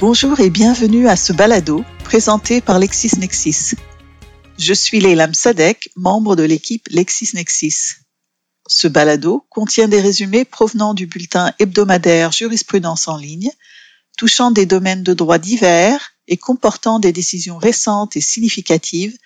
[0.00, 3.74] Bonjour et bienvenue à ce balado présenté par LexisNexis.
[4.58, 7.96] Je suis Leilam Sadek, membre de l'équipe LexisNexis.
[8.66, 13.50] Ce balado contient des résumés provenant du bulletin hebdomadaire Jurisprudence en ligne,
[14.16, 19.18] touchant des domaines de droit divers et comportant des décisions récentes et significatives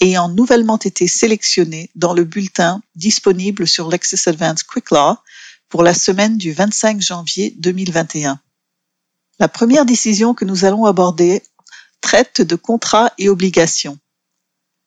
[0.00, 5.18] ayant nouvellement été sélectionnées dans le bulletin disponible sur Lexis Advanced Quick Law
[5.68, 8.40] pour la semaine du 25 janvier 2021.
[9.38, 11.42] La première décision que nous allons aborder
[12.00, 13.98] traite de contrats et obligations.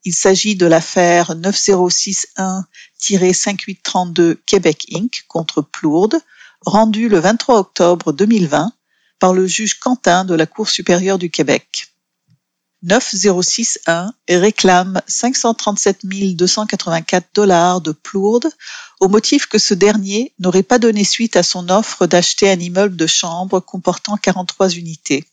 [0.04, 5.24] Il s'agit de l'affaire 9061-5832 Québec Inc.
[5.28, 6.20] contre Plourde,
[6.62, 8.72] rendue le 23 octobre 2020
[9.20, 11.88] par le juge Quentin de la Cour supérieure du Québec.
[12.84, 18.48] 9061 réclame 537 284 dollars de Plourde
[19.06, 22.96] au motif que ce dernier n'aurait pas donné suite à son offre d'acheter un immeuble
[22.96, 25.26] de chambre comportant 43 unités.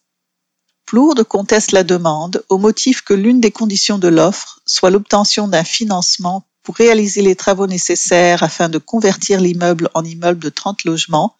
[0.85, 5.65] Plourde conteste la demande au motif que l'une des conditions de l'offre soit l'obtention d'un
[5.65, 11.35] financement pour réaliser les travaux nécessaires afin de convertir l'immeuble en immeuble de 30 logements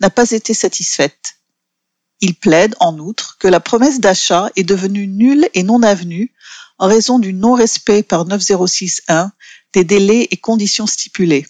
[0.00, 1.34] n'a pas été satisfaite.
[2.22, 6.32] Il plaide, en outre, que la promesse d'achat est devenue nulle et non avenue
[6.78, 9.32] en raison du non-respect par 9061
[9.74, 11.44] des délais et conditions stipulés.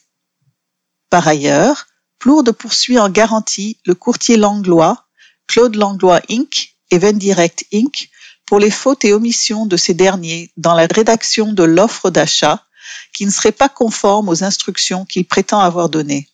[1.14, 1.86] Par ailleurs,
[2.18, 5.06] Plourde poursuit en garantie le courtier Langlois,
[5.46, 6.74] Claude Langlois Inc.
[6.90, 8.10] et Vendirect Inc.
[8.46, 12.66] pour les fautes et omissions de ces derniers dans la rédaction de l'offre d'achat
[13.12, 16.28] qui ne serait pas conforme aux instructions qu'il prétend avoir données.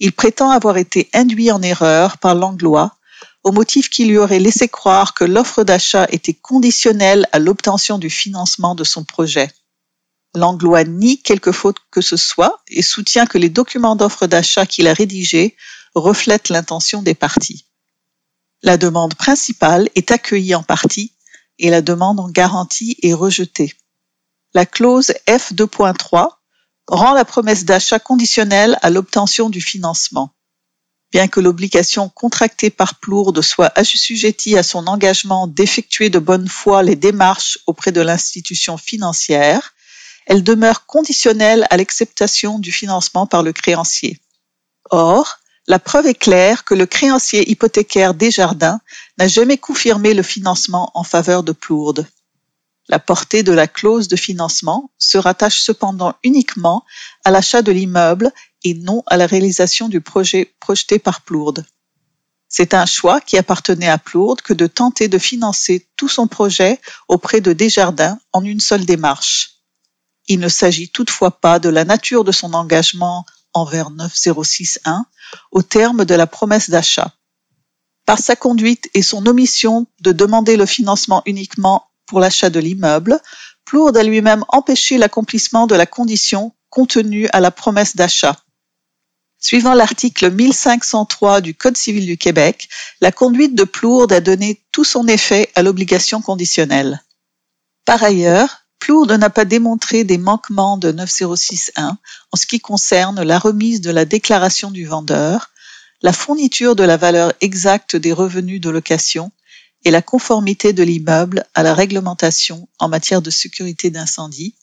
[0.00, 2.96] Il prétend avoir été induit en erreur par Langlois
[3.44, 8.10] au motif qu'il lui aurait laissé croire que l'offre d'achat était conditionnelle à l'obtention du
[8.10, 9.52] financement de son projet.
[10.34, 14.86] Langlois nie quelque faute que ce soit et soutient que les documents d'offre d'achat qu'il
[14.86, 15.56] a rédigés
[15.94, 17.66] reflètent l'intention des parties.
[18.62, 21.14] La demande principale est accueillie en partie
[21.58, 23.74] et la demande en garantie est rejetée.
[24.54, 26.28] La clause F2.3
[26.86, 30.34] rend la promesse d'achat conditionnelle à l'obtention du financement
[31.12, 36.82] bien que l'obligation contractée par Plourde soit assujettie à son engagement d'effectuer de bonne foi
[36.82, 39.74] les démarches auprès de l'institution financière,
[40.30, 44.20] elle demeure conditionnelle à l'acceptation du financement par le créancier.
[44.88, 48.80] Or, la preuve est claire que le créancier hypothécaire Desjardins
[49.18, 52.06] n'a jamais confirmé le financement en faveur de Plourde.
[52.88, 56.84] La portée de la clause de financement se rattache cependant uniquement
[57.24, 58.30] à l'achat de l'immeuble
[58.62, 61.66] et non à la réalisation du projet projeté par Plourde.
[62.48, 66.78] C'est un choix qui appartenait à Plourde que de tenter de financer tout son projet
[67.08, 69.56] auprès de Desjardins en une seule démarche.
[70.28, 75.06] Il ne s'agit toutefois pas de la nature de son engagement envers 9061
[75.50, 77.12] au terme de la promesse d'achat.
[78.06, 83.20] Par sa conduite et son omission de demander le financement uniquement pour l'achat de l'immeuble,
[83.64, 88.36] Plourde a lui-même empêché l'accomplissement de la condition contenue à la promesse d'achat.
[89.38, 92.68] Suivant l'article 1503 du Code civil du Québec,
[93.00, 97.02] la conduite de Plourde a donné tout son effet à l'obligation conditionnelle.
[97.86, 101.98] Par ailleurs, Plourde n'a pas démontré des manquements de 9061
[102.32, 105.50] en ce qui concerne la remise de la déclaration du vendeur,
[106.02, 109.30] la fourniture de la valeur exacte des revenus de location
[109.84, 114.56] et la conformité de l'immeuble à la réglementation en matière de sécurité d'incendie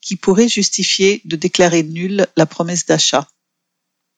[0.00, 3.26] qui pourrait justifier de déclarer nulle la promesse d'achat.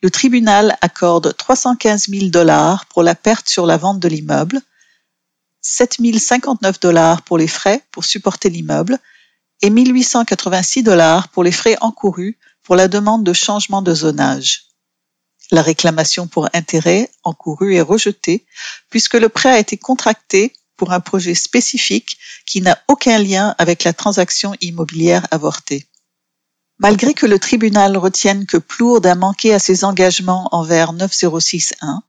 [0.02, 4.60] Le tribunal accorde 315 000 dollars pour la perte sur la vente de l'immeuble,
[5.62, 8.98] 7 059 dollars pour les frais pour supporter l'immeuble
[9.62, 14.66] et 1886 dollars pour les frais encourus pour la demande de changement de zonage.
[15.50, 18.44] La réclamation pour intérêt encouru est rejetée
[18.90, 23.84] puisque le prêt a été contracté pour un projet spécifique qui n'a aucun lien avec
[23.84, 25.86] la transaction immobilière avortée.
[26.78, 32.02] Malgré que le tribunal retienne que Plourde a manqué à ses engagements envers 9061,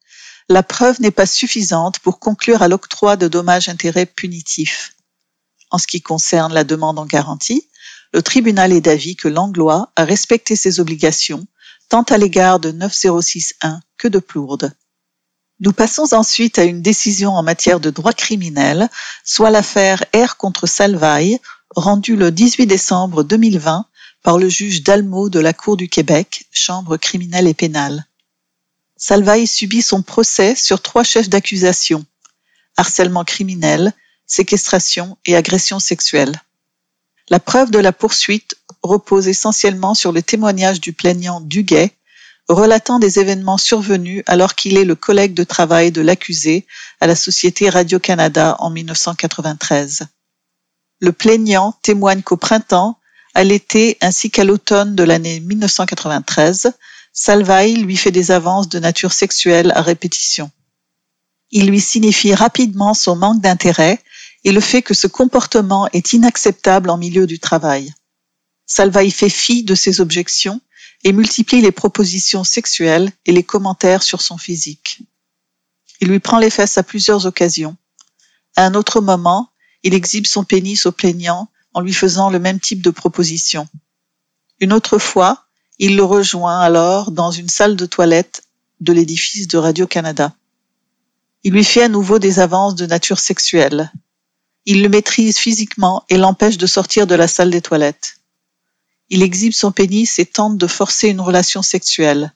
[0.50, 4.97] la preuve n'est pas suffisante pour conclure à l'octroi de dommages-intérêts punitifs.
[5.70, 7.68] En ce qui concerne la demande en garantie,
[8.14, 11.46] le tribunal est d'avis que Langlois a respecté ses obligations
[11.90, 14.74] tant à l'égard de 9061 que de Plourde.
[15.60, 18.90] Nous passons ensuite à une décision en matière de droit criminel,
[19.24, 21.40] soit l'affaire R contre Salvaille,
[21.76, 23.86] rendue le 18 décembre 2020
[24.22, 28.06] par le juge Dalmau de la Cour du Québec, chambre criminelle et pénale.
[28.98, 32.06] Salvaille subit son procès sur trois chefs d'accusation
[32.78, 33.94] harcèlement criminel,
[34.28, 36.42] séquestration et agression sexuelle.
[37.30, 41.92] La preuve de la poursuite repose essentiellement sur le témoignage du plaignant Duguay,
[42.48, 46.66] relatant des événements survenus alors qu'il est le collègue de travail de l'accusé
[47.02, 50.04] à la Société Radio-Canada en 1993.
[51.00, 53.00] Le plaignant témoigne qu'au printemps,
[53.34, 56.72] à l'été ainsi qu'à l'automne de l'année 1993,
[57.14, 60.50] Salvaille lui fait des avances de nature sexuelle à répétition.
[61.52, 64.00] Il lui signifie rapidement son manque d'intérêt
[64.48, 67.94] et le fait que ce comportement est inacceptable en milieu du travail.
[68.66, 70.62] Salvaille fait fi de ses objections
[71.04, 75.02] et multiplie les propositions sexuelles et les commentaires sur son physique.
[76.00, 77.76] Il lui prend les fesses à plusieurs occasions.
[78.56, 79.50] À un autre moment,
[79.84, 83.68] il exhibe son pénis au plaignant en lui faisant le même type de proposition.
[84.62, 85.44] Une autre fois,
[85.78, 88.44] il le rejoint alors dans une salle de toilette
[88.80, 90.34] de l'édifice de Radio-Canada.
[91.44, 93.92] Il lui fait à nouveau des avances de nature sexuelle.
[94.70, 98.18] Il le maîtrise physiquement et l'empêche de sortir de la salle des toilettes.
[99.08, 102.36] Il exhibe son pénis et tente de forcer une relation sexuelle.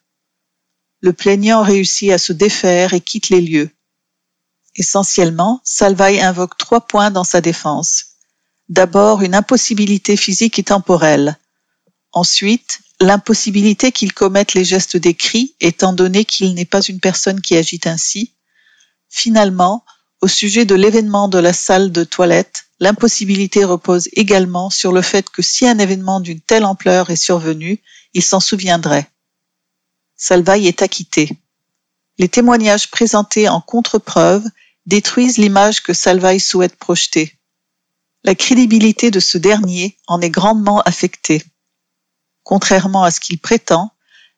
[1.01, 3.69] Le plaignant réussit à se défaire et quitte les lieux.
[4.77, 8.05] Essentiellement, Salvaille invoque trois points dans sa défense.
[8.69, 11.37] D'abord, une impossibilité physique et temporelle.
[12.13, 17.57] Ensuite, l'impossibilité qu'il commette les gestes décrits, étant donné qu'il n'est pas une personne qui
[17.57, 18.31] agit ainsi.
[19.09, 19.83] Finalement,
[20.21, 25.29] au sujet de l'événement de la salle de toilette, l'impossibilité repose également sur le fait
[25.29, 27.81] que si un événement d'une telle ampleur est survenu,
[28.13, 29.09] il s'en souviendrait.
[30.15, 31.37] Salvaille est acquitté.
[32.19, 34.45] Les témoignages présentés en contre-preuve
[34.85, 37.35] détruisent l'image que Salvaille souhaite projeter.
[38.23, 41.43] La crédibilité de ce dernier en est grandement affectée.
[42.43, 43.91] Contrairement à ce qu'il prétend,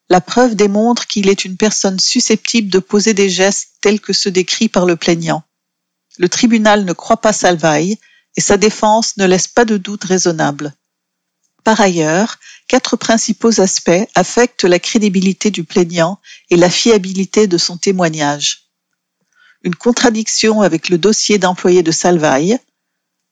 [0.08, 4.32] la preuve démontre qu'il est une personne susceptible de poser des gestes tels que ceux
[4.32, 5.44] décrits par le plaignant.
[6.18, 7.98] Le tribunal ne croit pas Salvaille
[8.36, 10.74] et sa défense ne laisse pas de doute raisonnable.
[11.64, 16.20] Par ailleurs, quatre principaux aspects affectent la crédibilité du plaignant
[16.50, 18.70] et la fiabilité de son témoignage.
[19.64, 22.60] Une contradiction avec le dossier d'employé de Salvaille,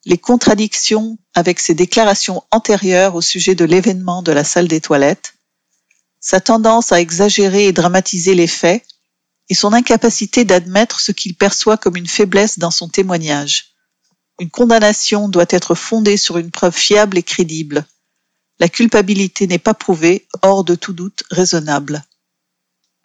[0.06, 5.34] les contradictions avec ses déclarations antérieures au sujet de l'événement de la salle des toilettes,
[6.20, 8.84] sa tendance à exagérer et dramatiser les faits,
[9.52, 13.76] et son incapacité d'admettre ce qu'il perçoit comme une faiblesse dans son témoignage.
[14.40, 17.86] Une condamnation doit être fondée sur une preuve fiable et crédible.
[18.60, 22.02] La culpabilité n'est pas prouvée, hors de tout doute raisonnable.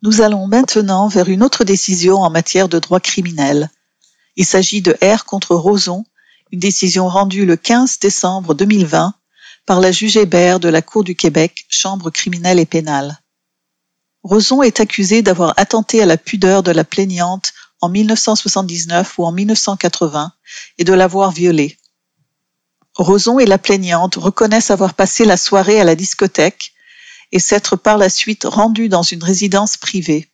[0.02, 3.68] Nous allons maintenant vers une autre décision en matière de droit criminel.
[4.36, 6.04] Il s'agit de R contre Roson,
[6.52, 9.14] une décision rendue le 15 décembre 2020
[9.66, 13.18] par la juge Hébert de la Cour du Québec, chambre criminelle et pénale.
[14.26, 19.30] Roson est accusé d'avoir attenté à la pudeur de la plaignante en 1979 ou en
[19.30, 20.32] 1980
[20.78, 21.78] et de l'avoir violée.
[22.96, 26.72] Roson et la plaignante reconnaissent avoir passé la soirée à la discothèque
[27.30, 30.28] et s'être par la suite rendus dans une résidence privée.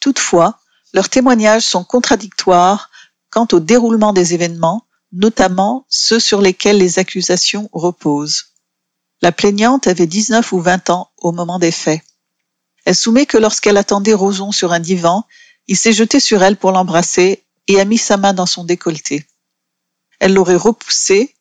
[0.00, 0.58] Toutefois,
[0.92, 2.90] leurs témoignages sont contradictoires
[3.30, 8.46] quant au déroulement des événements, notamment ceux sur lesquels les accusations reposent.
[9.22, 12.02] La plaignante avait 19 ou 20 ans au moment des faits.
[12.88, 15.26] Elle soumet que lorsqu'elle attendait Roson sur un divan,
[15.66, 19.26] il s'est jeté sur elle pour l'embrasser et a mis sa main dans son décolleté.
[20.20, 21.34] Elle l'aurait repoussé,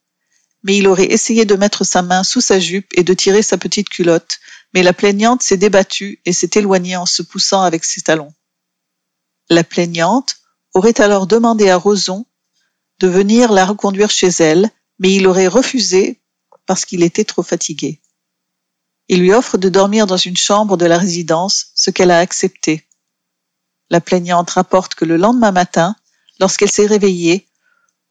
[0.63, 3.57] mais il aurait essayé de mettre sa main sous sa jupe et de tirer sa
[3.57, 4.41] petite culotte,
[4.73, 8.33] mais la plaignante s'est débattue et s'est éloignée en se poussant avec ses talons.
[9.49, 10.35] La plaignante
[10.73, 12.25] aurait alors demandé à Roson
[12.99, 16.19] de venir la reconduire chez elle, mais il aurait refusé
[16.65, 18.01] parce qu'il était trop fatigué.
[19.09, 22.85] Il lui offre de dormir dans une chambre de la résidence, ce qu'elle a accepté.
[23.89, 25.95] La plaignante rapporte que le lendemain matin,
[26.39, 27.47] lorsqu'elle s'est réveillée,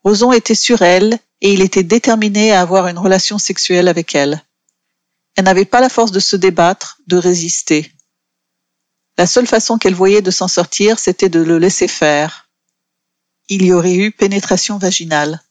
[0.04, 4.42] Roson était sur elle et il était déterminé à avoir une relation sexuelle avec elle.
[5.34, 7.92] Elle n'avait pas la force de se débattre, de résister.
[9.18, 12.48] La seule façon qu'elle voyait de s'en sortir, c'était de le laisser faire.
[13.48, 15.42] Il y aurait eu pénétration vaginale.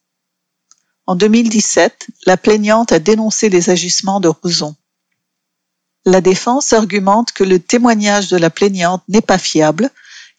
[1.06, 4.76] En 2017, la plaignante a dénoncé les agissements de Roson.
[6.06, 9.90] La défense argumente que le témoignage de la plaignante n'est pas fiable,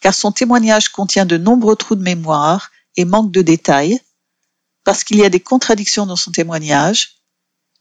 [0.01, 4.01] car son témoignage contient de nombreux trous de mémoire et manque de détails,
[4.85, 7.17] parce qu'il y a des contradictions dans son témoignage,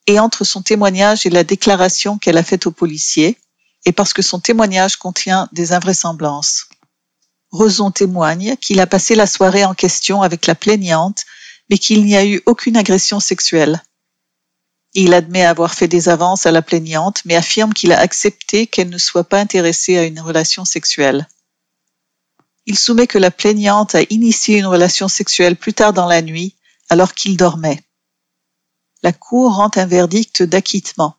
[0.07, 3.37] et entre son témoignage et la déclaration qu'elle a faite au policier,
[3.85, 6.67] et parce que son témoignage contient des invraisemblances.
[7.51, 11.23] Roson témoigne qu'il a passé la soirée en question avec la plaignante,
[11.69, 13.83] mais qu'il n'y a eu aucune agression sexuelle.
[14.97, 18.89] Il admet avoir fait des avances à la plaignante, mais affirme qu'il a accepté qu'elle
[18.89, 21.27] ne soit pas intéressée à une relation sexuelle.
[22.65, 26.55] Il soumet que la plaignante a initié une relation sexuelle plus tard dans la nuit,
[26.87, 27.83] alors qu'il dormait.
[29.03, 31.17] La Cour rend un verdict d'acquittement.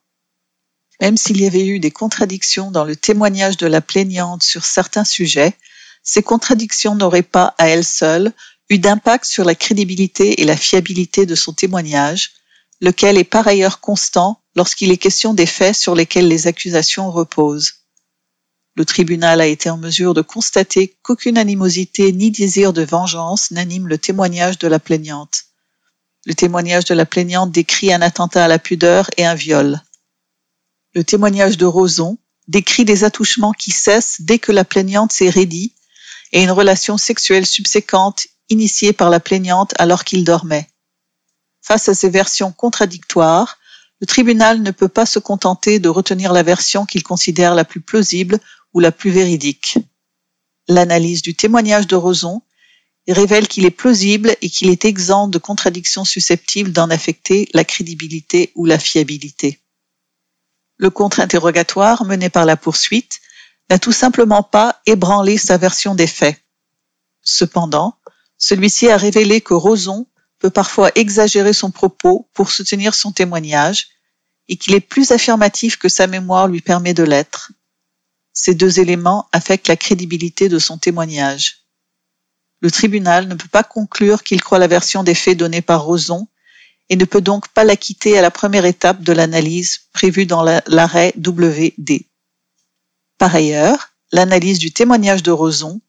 [1.03, 5.05] Même s'il y avait eu des contradictions dans le témoignage de la plaignante sur certains
[5.05, 5.55] sujets,
[6.03, 8.33] ces contradictions n'auraient pas, à elles seules,
[8.71, 12.33] eu d'impact sur la crédibilité et la fiabilité de son témoignage,
[12.81, 17.87] lequel est par ailleurs constant lorsqu'il est question des faits sur lesquels les accusations reposent.
[18.77, 23.89] Le tribunal a été en mesure de constater qu'aucune animosité ni désir de vengeance n'anime
[23.89, 25.45] le témoignage de la plaignante.
[26.27, 29.81] Le témoignage de la plaignante décrit un attentat à la pudeur et un viol.
[30.95, 32.19] Le témoignage de Roson
[32.49, 35.75] décrit des attouchements qui cessent dès que la plaignante s'est raidie
[36.33, 40.69] et une relation sexuelle subséquente initiée par la plaignante alors qu'il dormait.
[41.67, 43.59] Face à ces versions contradictoires,
[44.01, 47.81] le tribunal ne peut pas se contenter de retenir la version qu'il considère la plus
[47.81, 48.39] plausible
[48.73, 49.79] ou la plus véridique.
[50.69, 52.43] L'analyse du témoignage de Roson
[53.09, 58.53] révèle qu'il est plausible et qu'il est exempt de contradictions susceptibles d'en affecter la crédibilité
[58.55, 59.59] ou la fiabilité.
[60.77, 63.19] Le contre-interrogatoire mené par la poursuite
[63.71, 66.41] n'a tout simplement pas ébranlé sa version des faits.
[67.23, 67.99] Cependant,
[68.39, 70.07] celui-ci a révélé que Roson
[70.49, 73.89] parfois exagérer son propos pour soutenir son témoignage
[74.49, 77.53] et qu'il est plus affirmatif que sa mémoire lui permet de l'être.
[78.33, 81.67] Ces deux éléments affectent la crédibilité de son témoignage.
[82.61, 86.29] Le tribunal ne peut pas conclure qu'il croit la version des faits donnée par Roson
[86.89, 91.13] et ne peut donc pas l'acquitter à la première étape de l'analyse prévue dans l'arrêt
[91.17, 92.07] WD.
[93.19, 95.81] Par ailleurs, l'analyse du témoignage de Roson,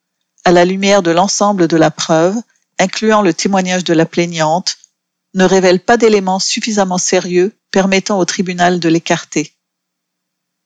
[0.44, 2.36] à la lumière de l'ensemble de la preuve,
[2.80, 4.78] incluant le témoignage de la plaignante,
[5.34, 9.54] ne révèle pas d'éléments suffisamment sérieux permettant au tribunal de l'écarter.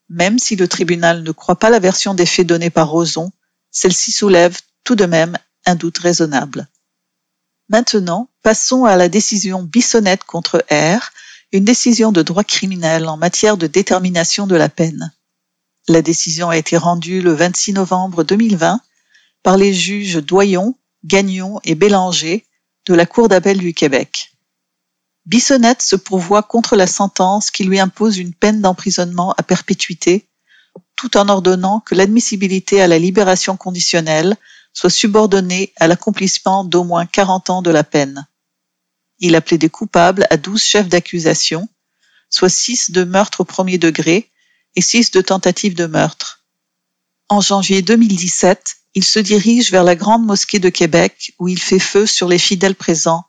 [0.10, 3.32] Même si le tribunal ne croit pas la version des faits donnée par Roson,
[3.72, 6.68] celle-ci soulève tout de même un doute raisonnable.
[7.70, 11.12] Maintenant, passons à la décision Bissonnette contre R,
[11.54, 15.14] une décision de droit criminel en matière de détermination de la peine.
[15.88, 18.82] La décision a été rendue le 26 novembre 2020
[19.44, 22.46] par les juges Doyon, Gagnon et Bélanger
[22.88, 24.32] de la Cour d'appel du Québec.
[25.26, 30.28] Bissonnette se pourvoit contre la sentence qui lui impose une peine d'emprisonnement à perpétuité,
[30.96, 34.36] tout en ordonnant que l'admissibilité à la libération conditionnelle
[34.74, 38.28] soit subordonnée à l'accomplissement d'au moins 40 ans de la peine.
[39.20, 41.70] Il a plaidé coupable à 12 chefs d'accusation,
[42.30, 44.32] soit 6 de meurtre au premier degré
[44.76, 46.46] et 6 de tentative de meurtre.
[47.30, 51.80] En janvier 2017, il se dirige vers la Grande Mosquée de Québec où il fait
[51.80, 53.26] feu sur les fidèles présents,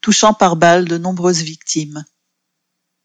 [0.00, 2.04] touchant par balles de nombreuses victimes.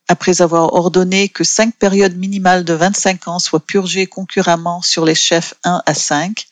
[0.07, 5.13] Après avoir ordonné que cinq périodes minimales de 25 ans soient purgées concurremment sur les
[5.13, 6.47] chefs 1 à 5,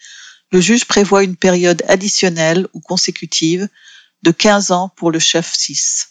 [0.51, 3.67] le juge prévoit une période additionnelle ou consécutive
[4.21, 6.09] de 15 ans pour le chef 6.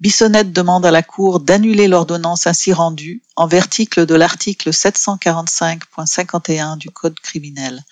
[0.00, 6.90] Bissonnette demande à la Cour d'annuler l'ordonnance ainsi rendue en verticle de l'article 745.51 du
[6.90, 7.84] Code criminel,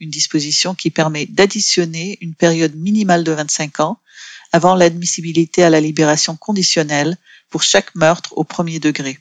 [0.00, 3.98] une disposition qui permet d'additionner une période minimale de 25 ans
[4.52, 7.16] avant l'admissibilité à la libération conditionnelle
[7.50, 9.18] pour chaque meurtre au premier degré.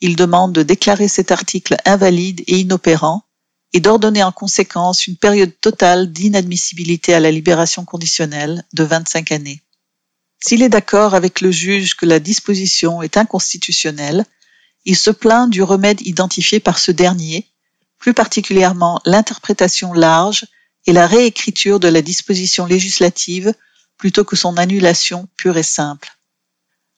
[0.00, 3.24] Il demande de déclarer cet article invalide et inopérant
[3.72, 9.62] et d'ordonner en conséquence une période totale d'inadmissibilité à la libération conditionnelle de 25 années.
[10.40, 14.24] S'il est d'accord avec le juge que la disposition est inconstitutionnelle,
[14.84, 17.46] il se plaint du remède identifié par ce dernier,
[17.98, 20.46] plus particulièrement l'interprétation large
[20.86, 23.52] et la réécriture de la disposition législative
[23.96, 26.16] plutôt que son annulation pure et simple.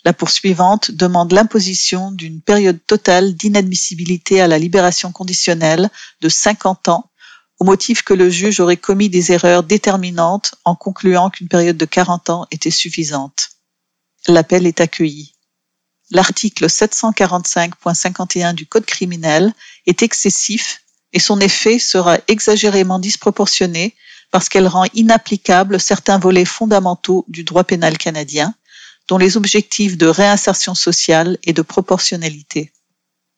[0.04, 5.90] La poursuivante demande l'imposition d'une période totale d'inadmissibilité à la libération conditionnelle
[6.20, 7.10] de 50 ans
[7.58, 11.84] au motif que le juge aurait commis des erreurs déterminantes en concluant qu'une période de
[11.84, 13.50] 40 ans était suffisante.
[14.28, 15.34] L'appel est accueilli.
[16.10, 19.52] L'article 745.51 du Code criminel
[19.86, 20.80] est excessif
[21.12, 23.94] et son effet sera exagérément disproportionné
[24.30, 28.54] parce qu'elle rend inapplicable certains volets fondamentaux du droit pénal canadien,
[29.08, 32.72] dont les objectifs de réinsertion sociale et de proportionnalité.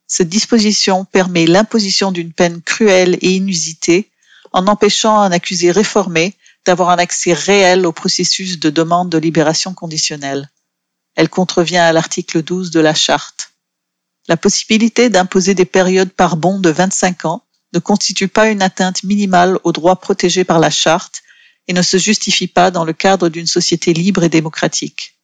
[0.06, 4.10] Cette disposition permet l'imposition d'une peine cruelle et inusitée
[4.52, 6.34] en empêchant un accusé réformé
[6.66, 10.50] d'avoir un accès réel au processus de demande de libération conditionnelle.
[11.14, 13.52] Elle contrevient à l'article 12 de la charte.
[14.28, 19.02] La possibilité d'imposer des périodes par bond de 25 ans ne constitue pas une atteinte
[19.02, 21.22] minimale aux droits protégés par la charte
[21.68, 25.18] et ne se justifie pas dans le cadre d'une société libre et démocratique.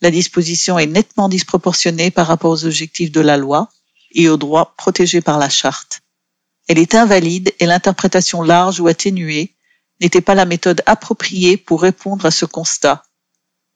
[0.00, 3.70] La disposition est nettement disproportionnée par rapport aux objectifs de la loi
[4.12, 6.00] et aux droits protégés par la charte.
[6.68, 9.54] Elle est invalide et l'interprétation large ou atténuée
[10.00, 13.04] n'était pas la méthode appropriée pour répondre à ce constat.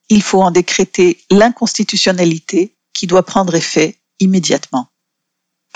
[0.08, 4.88] Il faut en décréter l'inconstitutionnalité qui doit prendre effet immédiatement.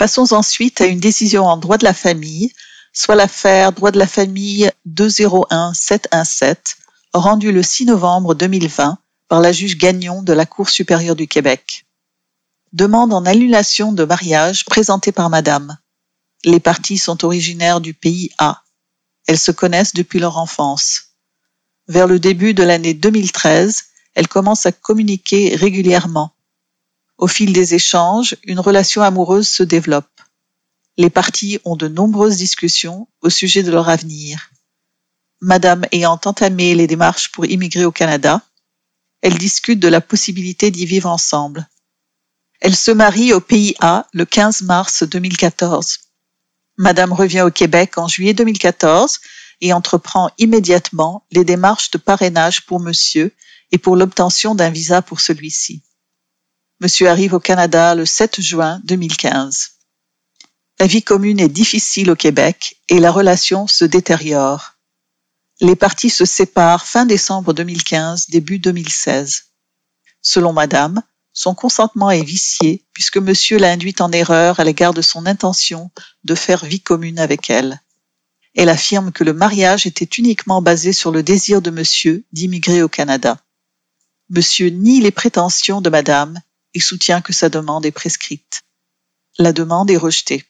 [0.01, 2.51] Passons ensuite à une décision en droit de la famille,
[2.91, 6.77] soit l'affaire droit de la famille 201717,
[7.13, 11.85] rendue le 6 novembre 2020 par la juge Gagnon de la Cour supérieure du Québec.
[12.73, 15.77] Demande en annulation de mariage présentée par Madame.
[16.45, 18.63] Les parties sont originaires du pays A.
[19.27, 21.11] Elles se connaissent depuis leur enfance.
[21.87, 23.83] Vers le début de l'année 2013,
[24.15, 26.33] elles commencent à communiquer régulièrement.
[27.21, 30.09] Au fil des échanges, une relation amoureuse se développe.
[30.97, 34.49] Les parties ont de nombreuses discussions au sujet de leur avenir.
[35.39, 38.41] Madame ayant entamé les démarches pour immigrer au Canada,
[39.21, 41.69] elles discutent de la possibilité d'y vivre ensemble.
[42.59, 45.99] Elle se marie au pays A le 15 mars 2014.
[46.77, 49.19] Madame revient au Québec en juillet 2014
[49.61, 53.31] et entreprend immédiatement les démarches de parrainage pour monsieur
[53.71, 55.83] et pour l'obtention d'un visa pour celui-ci.
[56.81, 59.73] Monsieur arrive au Canada le 7 juin 2015.
[60.79, 64.73] La vie commune est difficile au Québec et la relation se détériore.
[65.59, 69.43] Les parties se séparent fin décembre 2015, début 2016.
[70.23, 75.03] Selon Madame, son consentement est vicié puisque monsieur l'a induit en erreur à l'égard de
[75.03, 75.91] son intention
[76.23, 77.79] de faire vie commune avec elle.
[78.55, 82.89] Elle affirme que le mariage était uniquement basé sur le désir de monsieur d'immigrer au
[82.89, 83.37] Canada.
[84.29, 86.41] Monsieur nie les prétentions de madame
[86.73, 88.63] et soutient que sa demande est prescrite.
[89.37, 90.43] La demande est rejetée.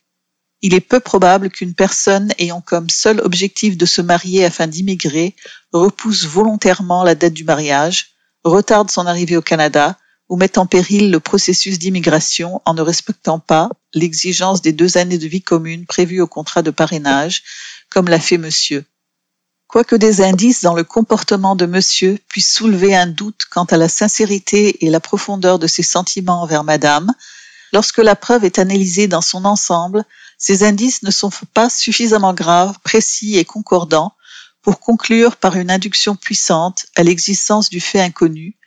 [0.61, 5.35] Il est peu probable qu'une personne ayant comme seul objectif de se marier afin d'immigrer
[5.73, 8.11] repousse volontairement la date du mariage,
[8.43, 9.97] retarde son arrivée au Canada
[10.29, 15.17] ou mette en péril le processus d'immigration en ne respectant pas l'exigence des deux années
[15.17, 17.43] de vie commune prévues au contrat de parrainage,
[17.89, 18.85] comme l'a fait monsieur.
[19.71, 23.87] Quoique des indices dans le comportement de monsieur puissent soulever un doute quant à la
[23.87, 27.13] sincérité et la profondeur de ses sentiments envers madame,
[27.71, 30.03] lorsque la preuve est analysée dans son ensemble,
[30.37, 34.13] ces indices ne sont pas suffisamment graves, précis et concordants
[34.61, 38.57] pour conclure par une induction puissante à l'existence du fait inconnu,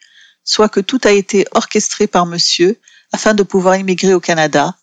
[0.43, 2.81] soit que tout a été orchestré par monsieur
[3.13, 4.75] afin de pouvoir immigrer au Canada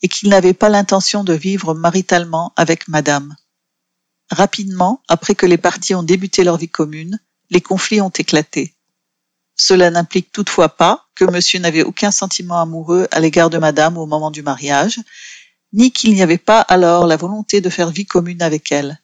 [0.00, 3.36] et qu'il n'avait pas l'intention de vivre maritalement avec madame.
[4.30, 7.18] Rapidement, après que les parties ont débuté leur vie commune,
[7.50, 8.74] les conflits ont éclaté.
[9.56, 14.06] Cela n'implique toutefois pas que monsieur n'avait aucun sentiment amoureux à l'égard de madame au
[14.06, 15.00] moment du mariage,
[15.72, 19.00] ni qu'il n'y avait pas alors la volonté de faire vie commune avec elle.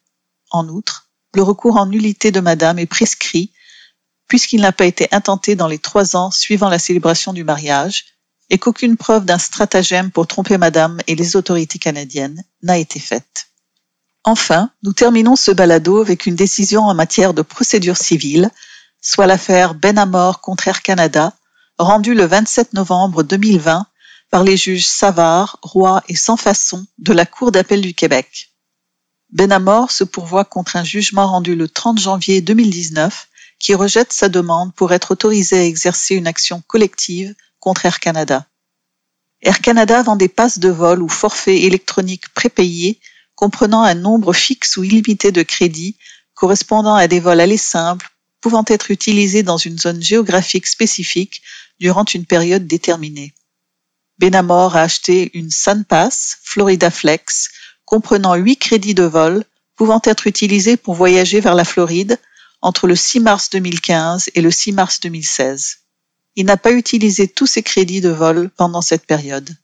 [0.51, 3.51] En outre, le recours en nullité de madame est prescrit
[4.27, 8.05] puisqu'il n'a pas été intenté dans les trois ans suivant la célébration du mariage
[8.49, 13.47] et qu'aucune preuve d'un stratagème pour tromper madame et les autorités canadiennes n'a été faite.
[14.27, 18.49] Enfin, nous terminons ce balado avec une décision en matière de procédure civile,
[18.99, 21.33] soit l'affaire Benamor contre Air Canada,
[21.77, 23.85] rendue le 27 novembre 2020
[24.31, 28.51] par les juges Savard, Roy et Sans Façon de la Cour d'appel du Québec.
[29.29, 33.27] Benamor se pourvoit contre un jugement rendu le 30 janvier 2019
[33.59, 38.47] qui rejette sa demande pour être autorisé à exercer une action collective contre Air Canada.
[39.43, 42.99] Air Canada vend des passes de vol ou forfaits électroniques prépayés
[43.35, 45.97] comprenant un nombre fixe ou illimité de crédits
[46.33, 48.09] correspondant à des vols allés simples
[48.41, 51.41] pouvant être utilisés dans une zone géographique spécifique
[51.79, 53.33] durant une période déterminée.
[54.19, 57.49] Benamor a acheté une SunPass Florida Flex
[57.85, 59.43] comprenant huit crédits de vol
[59.75, 62.19] pouvant être utilisés pour voyager vers la Floride
[62.61, 65.79] entre le 6 mars 2015 et le 6 mars 2016.
[66.35, 69.55] Il n'a pas utilisé tous ses crédits de vol pendant cette période.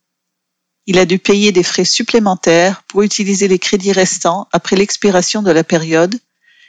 [0.86, 5.50] Il a dû payer des frais supplémentaires pour utiliser les crédits restants après l'expiration de
[5.50, 6.18] la période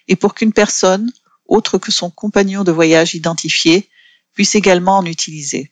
[0.08, 1.12] et pour qu'une personne,
[1.48, 3.90] autre que son compagnon de voyage identifié,
[4.34, 5.72] puisse également en utiliser.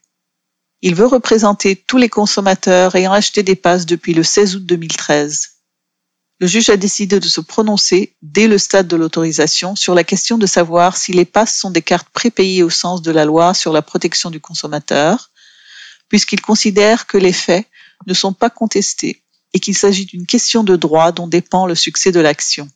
[0.82, 5.50] Il veut représenter tous les consommateurs ayant acheté des passes depuis le 16 août 2013.
[6.40, 10.40] Le juge a décidé de se prononcer, dès le stade de l'autorisation, sur la question
[10.40, 13.72] de savoir si les passes sont des cartes prépayées au sens de la loi sur
[13.72, 15.30] la protection du consommateur,
[16.10, 17.68] puisqu'il considère que les faits
[18.08, 22.12] ne sont pas contestés et qu'il s'agit d'une question de droit dont dépend le succès
[22.12, 22.70] de l'action.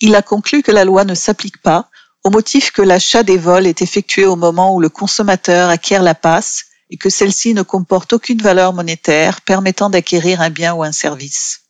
[0.00, 1.90] Il a conclu que la loi ne s'applique pas
[2.24, 6.14] au motif que l'achat des vols est effectué au moment où le consommateur acquiert la
[6.14, 10.92] passe et que celle-ci ne comporte aucune valeur monétaire permettant d'acquérir un bien ou un
[10.92, 11.62] service.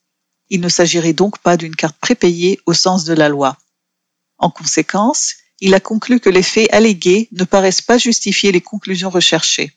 [0.50, 3.56] Il ne s'agirait donc pas d'une carte prépayée au sens de la loi.
[4.36, 9.10] En conséquence, il a conclu que les faits allégués ne paraissent pas justifier les conclusions
[9.10, 9.72] recherchées.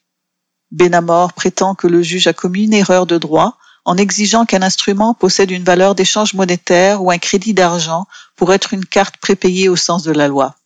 [0.76, 5.14] Benamor prétend que le juge a commis une erreur de droit en exigeant qu'un instrument
[5.14, 9.78] possède une valeur d'échange monétaire ou un crédit d'argent pour être une carte prépayée au
[9.78, 10.58] sens de la loi.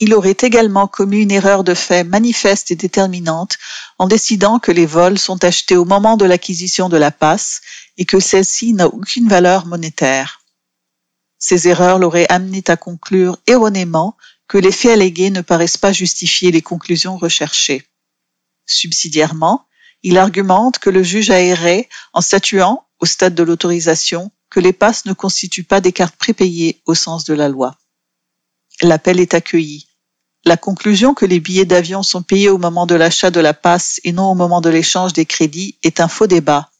[0.00, 3.56] il aurait également commis une erreur de fait manifeste et déterminante
[3.98, 7.60] en décidant que les vols sont achetés au moment de l'acquisition de la passe
[7.98, 10.40] et que celle-ci n'a aucune valeur monétaire.
[11.38, 14.16] Ces erreurs l'auraient amené à conclure erronément
[14.48, 17.86] que les faits allégués ne paraissent pas justifier les conclusions recherchées.
[18.72, 19.66] Subsidiairement,
[20.02, 24.72] il argumente que le juge a erré en statuant, au stade de l'autorisation, que les
[24.72, 27.76] passes ne constituent pas des cartes prépayées au sens de la loi.
[28.82, 29.88] L'appel est accueilli.
[30.44, 34.00] La conclusion que les billets d'avion sont payés au moment de l'achat de la passe
[34.04, 36.70] et non au moment de l'échange des crédits est un faux débat.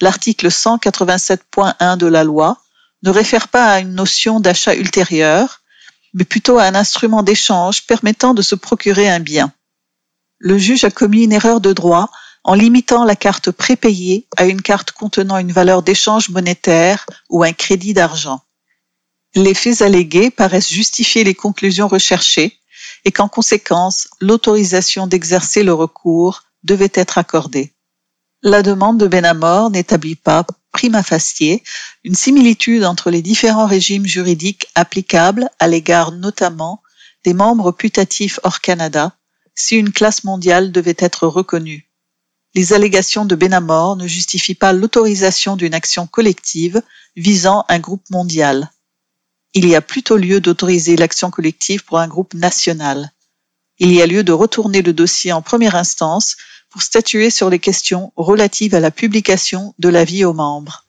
[0.00, 2.62] L'article 187.1 de la loi
[3.02, 5.62] ne réfère pas à une notion d'achat ultérieur,
[6.14, 9.52] mais plutôt à un instrument d'échange permettant de se procurer un bien.
[10.42, 12.10] Le juge a commis une erreur de droit
[12.44, 17.52] en limitant la carte prépayée à une carte contenant une valeur d'échange monétaire ou un
[17.52, 18.40] crédit d'argent.
[19.34, 22.58] Les faits allégués paraissent justifier les conclusions recherchées
[23.04, 27.74] et qu'en conséquence, l'autorisation d'exercer le recours devait être accordée.
[28.42, 31.62] La demande de Benamor n'établit pas, prima facie,
[32.02, 36.82] une similitude entre les différents régimes juridiques applicables à l'égard notamment
[37.24, 39.14] des membres putatifs hors Canada
[39.60, 41.88] si une classe mondiale devait être reconnue.
[42.54, 46.82] Les allégations de Benamor ne justifient pas l'autorisation d'une action collective
[47.16, 48.70] visant un groupe mondial
[49.52, 53.10] il y a plutôt lieu d'autoriser l'action collective pour un groupe national.
[53.78, 56.36] Il y a lieu de retourner le dossier en première instance
[56.70, 60.84] pour statuer sur les questions relatives à la publication de l'avis aux membres.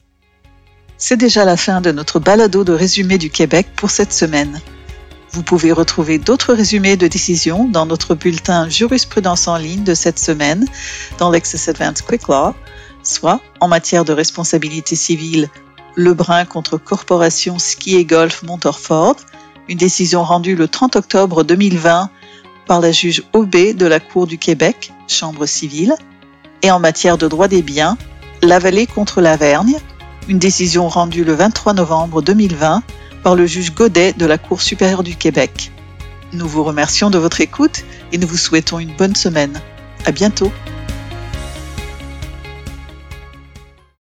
[0.97, 4.61] C'est déjà la fin de notre balado de résumé du Québec pour cette semaine.
[5.33, 10.19] Vous pouvez retrouver d'autres résumés de décisions dans notre bulletin jurisprudence en ligne de cette
[10.19, 10.65] semaine
[11.19, 12.53] dans l'Access Advanced Quick Law,
[13.01, 15.49] soit en matière de responsabilité civile
[15.95, 19.15] Lebrun contre Corporation Ski et Golf Montorford,
[19.69, 22.09] une décision rendue le 30 octobre 2020
[22.67, 25.95] par la juge Aubé de la Cour du Québec, Chambre civile,
[26.61, 27.97] et en matière de droit des biens,
[28.41, 29.77] La Vallée contre Lavergne,
[30.27, 32.83] une décision rendue le 23 novembre 2020
[33.23, 35.71] par le juge Godet de la Cour supérieure du Québec.
[36.33, 39.61] Nous vous remercions de votre écoute et nous vous souhaitons une bonne semaine.
[40.05, 40.51] À bientôt.